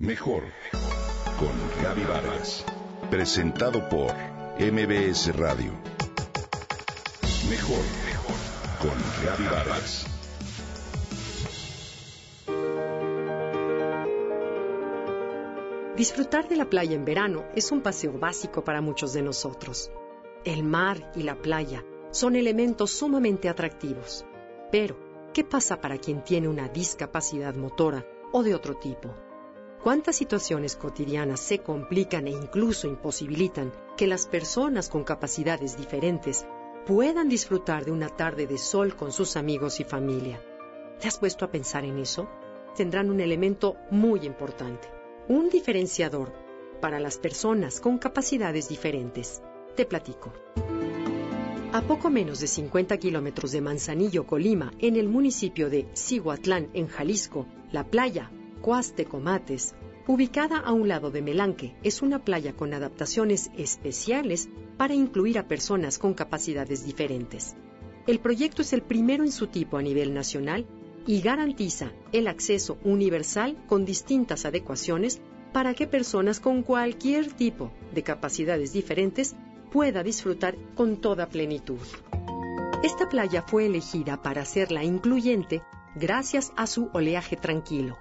Mejor 0.00 0.44
con 1.40 1.82
Gaby 1.82 2.04
Vargas. 2.04 2.64
Presentado 3.10 3.88
por 3.88 4.14
MBS 4.60 5.36
Radio. 5.36 5.72
Mejor 7.50 7.82
con 8.78 8.94
Gaby 9.24 9.44
Vargas. 9.52 10.06
Disfrutar 15.96 16.46
de 16.46 16.54
la 16.54 16.70
playa 16.70 16.94
en 16.94 17.04
verano 17.04 17.46
es 17.56 17.72
un 17.72 17.80
paseo 17.80 18.12
básico 18.12 18.62
para 18.62 18.80
muchos 18.80 19.12
de 19.14 19.22
nosotros. 19.22 19.90
El 20.44 20.62
mar 20.62 21.10
y 21.16 21.24
la 21.24 21.42
playa 21.42 21.84
son 22.12 22.36
elementos 22.36 22.92
sumamente 22.92 23.48
atractivos. 23.48 24.24
Pero, 24.70 24.96
¿qué 25.34 25.42
pasa 25.42 25.80
para 25.80 25.98
quien 25.98 26.22
tiene 26.22 26.46
una 26.46 26.68
discapacidad 26.68 27.56
motora 27.56 28.06
o 28.30 28.44
de 28.44 28.54
otro 28.54 28.76
tipo? 28.76 29.12
¿Cuántas 29.88 30.16
situaciones 30.16 30.76
cotidianas 30.76 31.40
se 31.40 31.60
complican 31.60 32.26
e 32.26 32.30
incluso 32.30 32.86
imposibilitan 32.86 33.72
que 33.96 34.06
las 34.06 34.26
personas 34.26 34.90
con 34.90 35.02
capacidades 35.02 35.78
diferentes 35.78 36.44
puedan 36.86 37.30
disfrutar 37.30 37.86
de 37.86 37.92
una 37.92 38.10
tarde 38.10 38.46
de 38.46 38.58
sol 38.58 38.96
con 38.96 39.12
sus 39.12 39.38
amigos 39.38 39.80
y 39.80 39.84
familia? 39.84 40.44
¿Te 41.00 41.08
has 41.08 41.18
puesto 41.18 41.46
a 41.46 41.50
pensar 41.50 41.86
en 41.86 41.96
eso? 41.96 42.28
Tendrán 42.76 43.08
un 43.08 43.18
elemento 43.20 43.76
muy 43.90 44.26
importante, 44.26 44.90
un 45.26 45.48
diferenciador 45.48 46.34
para 46.82 47.00
las 47.00 47.16
personas 47.16 47.80
con 47.80 47.96
capacidades 47.96 48.68
diferentes. 48.68 49.40
Te 49.74 49.86
platico. 49.86 50.34
A 51.72 51.80
poco 51.80 52.10
menos 52.10 52.40
de 52.40 52.46
50 52.46 52.98
kilómetros 52.98 53.52
de 53.52 53.62
Manzanillo, 53.62 54.26
Colima, 54.26 54.70
en 54.80 54.96
el 54.96 55.08
municipio 55.08 55.70
de 55.70 55.88
Cihuatlán, 55.96 56.68
en 56.74 56.88
Jalisco, 56.88 57.46
la 57.72 57.84
playa 57.84 58.30
Comates, 58.60 59.74
ubicada 60.06 60.58
a 60.58 60.72
un 60.72 60.88
lado 60.88 61.10
de 61.10 61.22
Melanque, 61.22 61.76
es 61.82 62.02
una 62.02 62.24
playa 62.24 62.54
con 62.54 62.74
adaptaciones 62.74 63.50
especiales 63.56 64.48
para 64.76 64.94
incluir 64.94 65.38
a 65.38 65.48
personas 65.48 65.98
con 65.98 66.14
capacidades 66.14 66.84
diferentes. 66.84 67.56
El 68.06 68.20
proyecto 68.20 68.62
es 68.62 68.72
el 68.72 68.82
primero 68.82 69.24
en 69.24 69.32
su 69.32 69.48
tipo 69.48 69.76
a 69.76 69.82
nivel 69.82 70.14
nacional 70.14 70.66
y 71.06 71.20
garantiza 71.20 71.92
el 72.12 72.26
acceso 72.26 72.78
universal 72.84 73.56
con 73.66 73.84
distintas 73.84 74.44
adecuaciones 74.44 75.20
para 75.52 75.74
que 75.74 75.86
personas 75.86 76.40
con 76.40 76.62
cualquier 76.62 77.32
tipo 77.32 77.70
de 77.94 78.02
capacidades 78.02 78.72
diferentes 78.72 79.34
pueda 79.70 80.02
disfrutar 80.02 80.56
con 80.74 80.98
toda 80.98 81.28
plenitud. 81.28 81.80
Esta 82.82 83.08
playa 83.08 83.42
fue 83.42 83.66
elegida 83.66 84.22
para 84.22 84.42
hacerla 84.42 84.84
incluyente 84.84 85.62
gracias 85.96 86.52
a 86.56 86.66
su 86.66 86.90
oleaje 86.92 87.36
tranquilo, 87.36 87.96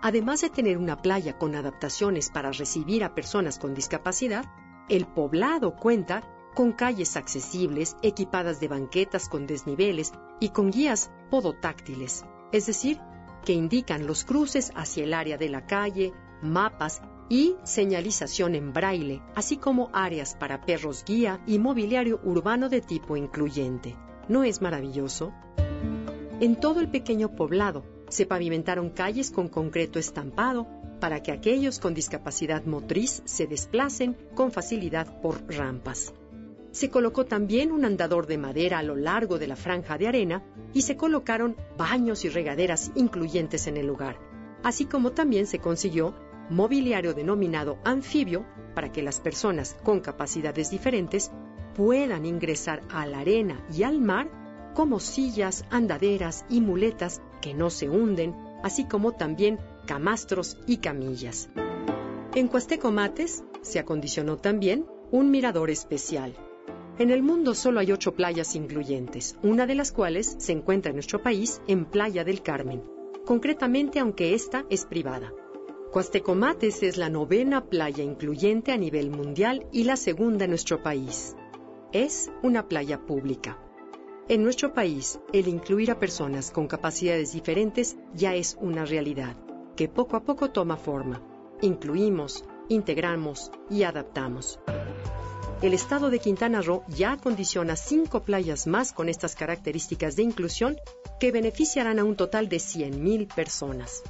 Además 0.00 0.40
de 0.42 0.50
tener 0.50 0.78
una 0.78 1.02
playa 1.02 1.38
con 1.38 1.56
adaptaciones 1.56 2.30
para 2.30 2.52
recibir 2.52 3.02
a 3.02 3.14
personas 3.14 3.58
con 3.58 3.74
discapacidad, 3.74 4.44
el 4.88 5.06
poblado 5.06 5.74
cuenta 5.74 6.22
con 6.54 6.72
calles 6.72 7.16
accesibles 7.16 7.96
equipadas 8.02 8.60
de 8.60 8.68
banquetas 8.68 9.28
con 9.28 9.46
desniveles 9.46 10.12
y 10.40 10.50
con 10.50 10.70
guías 10.70 11.10
podotáctiles, 11.30 12.24
es 12.52 12.66
decir, 12.66 13.00
que 13.44 13.52
indican 13.52 14.06
los 14.06 14.24
cruces 14.24 14.72
hacia 14.74 15.04
el 15.04 15.14
área 15.14 15.36
de 15.36 15.48
la 15.48 15.66
calle, 15.66 16.12
mapas 16.42 17.02
y 17.28 17.56
señalización 17.64 18.54
en 18.54 18.72
braille, 18.72 19.22
así 19.34 19.56
como 19.56 19.90
áreas 19.92 20.34
para 20.34 20.62
perros 20.62 21.04
guía 21.04 21.40
y 21.46 21.58
mobiliario 21.58 22.20
urbano 22.24 22.68
de 22.68 22.80
tipo 22.80 23.16
incluyente. 23.16 23.96
¿No 24.28 24.44
es 24.44 24.62
maravilloso? 24.62 25.32
En 26.40 26.56
todo 26.56 26.80
el 26.80 26.88
pequeño 26.88 27.34
poblado 27.34 27.97
se 28.08 28.26
pavimentaron 28.26 28.90
calles 28.90 29.30
con 29.30 29.48
concreto 29.48 29.98
estampado 29.98 30.66
para 31.00 31.22
que 31.22 31.32
aquellos 31.32 31.78
con 31.78 31.94
discapacidad 31.94 32.64
motriz 32.64 33.22
se 33.24 33.46
desplacen 33.46 34.16
con 34.34 34.50
facilidad 34.50 35.20
por 35.20 35.42
rampas. 35.52 36.12
Se 36.70 36.90
colocó 36.90 37.24
también 37.24 37.72
un 37.72 37.84
andador 37.84 38.26
de 38.26 38.38
madera 38.38 38.78
a 38.78 38.82
lo 38.82 38.94
largo 38.94 39.38
de 39.38 39.46
la 39.46 39.56
franja 39.56 39.96
de 39.96 40.08
arena 40.08 40.42
y 40.74 40.82
se 40.82 40.96
colocaron 40.96 41.56
baños 41.76 42.24
y 42.24 42.28
regaderas 42.28 42.90
incluyentes 42.94 43.66
en 43.66 43.76
el 43.76 43.86
lugar, 43.86 44.18
así 44.62 44.84
como 44.84 45.12
también 45.12 45.46
se 45.46 45.60
consiguió 45.60 46.14
mobiliario 46.50 47.14
denominado 47.14 47.78
anfibio 47.84 48.44
para 48.74 48.92
que 48.92 49.02
las 49.02 49.20
personas 49.20 49.76
con 49.82 50.00
capacidades 50.00 50.70
diferentes 50.70 51.30
puedan 51.74 52.26
ingresar 52.26 52.82
a 52.90 53.06
la 53.06 53.20
arena 53.20 53.64
y 53.72 53.82
al 53.82 54.00
mar 54.00 54.28
como 54.78 55.00
sillas, 55.00 55.64
andaderas 55.70 56.44
y 56.48 56.60
muletas 56.60 57.20
que 57.40 57.52
no 57.52 57.68
se 57.68 57.88
hunden, 57.88 58.36
así 58.62 58.84
como 58.84 59.10
también 59.10 59.58
camastros 59.86 60.56
y 60.68 60.76
camillas. 60.76 61.50
En 62.36 62.46
Cuasteco 62.46 62.92
Mates 62.92 63.42
se 63.60 63.80
acondicionó 63.80 64.36
también 64.36 64.86
un 65.10 65.32
mirador 65.32 65.70
especial. 65.70 66.36
En 66.96 67.10
el 67.10 67.24
mundo 67.24 67.56
solo 67.56 67.80
hay 67.80 67.90
ocho 67.90 68.14
playas 68.14 68.54
incluyentes, 68.54 69.36
una 69.42 69.66
de 69.66 69.74
las 69.74 69.90
cuales 69.90 70.36
se 70.38 70.52
encuentra 70.52 70.90
en 70.90 70.96
nuestro 70.96 71.20
país 71.24 71.60
en 71.66 71.84
Playa 71.84 72.22
del 72.22 72.40
Carmen, 72.40 72.84
concretamente 73.26 73.98
aunque 73.98 74.32
esta 74.32 74.64
es 74.70 74.86
privada. 74.86 75.32
Cuastecomates 75.90 76.84
es 76.84 76.98
la 76.98 77.10
novena 77.10 77.64
playa 77.64 78.04
incluyente 78.04 78.70
a 78.70 78.76
nivel 78.76 79.10
mundial 79.10 79.66
y 79.72 79.82
la 79.82 79.96
segunda 79.96 80.44
en 80.44 80.50
nuestro 80.50 80.80
país. 80.84 81.34
Es 81.90 82.30
una 82.44 82.68
playa 82.68 83.04
pública. 83.04 83.58
En 84.28 84.42
nuestro 84.42 84.74
país, 84.74 85.18
el 85.32 85.48
incluir 85.48 85.90
a 85.90 85.98
personas 85.98 86.50
con 86.50 86.66
capacidades 86.66 87.32
diferentes 87.32 87.96
ya 88.12 88.34
es 88.34 88.58
una 88.60 88.84
realidad, 88.84 89.34
que 89.74 89.88
poco 89.88 90.16
a 90.16 90.20
poco 90.20 90.50
toma 90.50 90.76
forma. 90.76 91.22
Incluimos, 91.62 92.44
integramos 92.68 93.50
y 93.70 93.84
adaptamos. 93.84 94.60
El 95.62 95.72
estado 95.72 96.10
de 96.10 96.18
Quintana 96.18 96.60
Roo 96.60 96.84
ya 96.88 97.12
acondiciona 97.12 97.74
cinco 97.74 98.22
playas 98.22 98.66
más 98.66 98.92
con 98.92 99.08
estas 99.08 99.34
características 99.34 100.14
de 100.14 100.24
inclusión 100.24 100.76
que 101.18 101.32
beneficiarán 101.32 101.98
a 101.98 102.04
un 102.04 102.14
total 102.14 102.50
de 102.50 102.58
100.000 102.58 103.34
personas. 103.34 104.02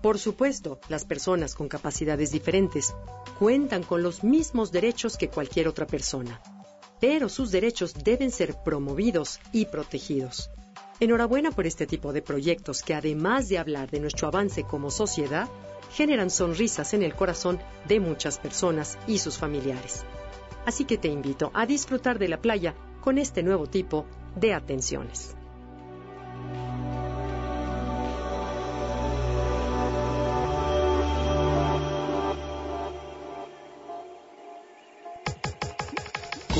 Por 0.00 0.20
supuesto, 0.20 0.78
las 0.88 1.04
personas 1.04 1.56
con 1.56 1.66
capacidades 1.66 2.30
diferentes 2.30 2.94
cuentan 3.40 3.82
con 3.82 4.04
los 4.04 4.22
mismos 4.22 4.70
derechos 4.70 5.16
que 5.16 5.30
cualquier 5.30 5.66
otra 5.66 5.88
persona 5.88 6.40
pero 7.06 7.28
sus 7.28 7.50
derechos 7.50 7.92
deben 7.92 8.30
ser 8.30 8.54
promovidos 8.64 9.38
y 9.52 9.66
protegidos. 9.66 10.50
Enhorabuena 11.00 11.50
por 11.50 11.66
este 11.66 11.86
tipo 11.86 12.14
de 12.14 12.22
proyectos 12.22 12.82
que 12.82 12.94
además 12.94 13.50
de 13.50 13.58
hablar 13.58 13.90
de 13.90 14.00
nuestro 14.00 14.28
avance 14.28 14.62
como 14.64 14.90
sociedad, 14.90 15.46
generan 15.92 16.30
sonrisas 16.30 16.94
en 16.94 17.02
el 17.02 17.14
corazón 17.14 17.60
de 17.86 18.00
muchas 18.00 18.38
personas 18.38 18.96
y 19.06 19.18
sus 19.18 19.36
familiares. 19.36 20.02
Así 20.64 20.86
que 20.86 20.96
te 20.96 21.08
invito 21.08 21.50
a 21.52 21.66
disfrutar 21.66 22.18
de 22.18 22.28
la 22.28 22.40
playa 22.40 22.74
con 23.02 23.18
este 23.18 23.42
nuevo 23.42 23.66
tipo 23.66 24.06
de 24.34 24.54
atenciones. 24.54 25.36